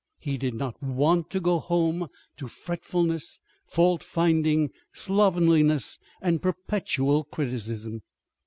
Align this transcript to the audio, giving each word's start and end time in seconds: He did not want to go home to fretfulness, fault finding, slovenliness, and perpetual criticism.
He 0.17 0.35
did 0.35 0.55
not 0.55 0.81
want 0.81 1.29
to 1.29 1.39
go 1.39 1.59
home 1.59 2.07
to 2.37 2.47
fretfulness, 2.47 3.39
fault 3.67 4.01
finding, 4.03 4.71
slovenliness, 4.91 5.99
and 6.23 6.41
perpetual 6.41 7.23
criticism. 7.25 8.01